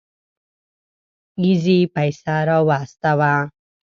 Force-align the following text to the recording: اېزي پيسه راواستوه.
اېزي 1.41 1.79
پيسه 1.95 2.35
راواستوه. 2.47 3.33